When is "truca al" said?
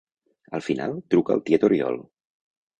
1.15-1.45